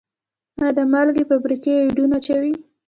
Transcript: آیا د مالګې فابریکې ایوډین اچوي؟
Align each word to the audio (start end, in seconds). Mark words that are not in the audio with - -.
آیا 0.61 0.71
د 0.77 0.79
مالګې 0.91 1.23
فابریکې 1.29 1.73
ایوډین 1.79 2.11
اچوي؟ 2.17 2.53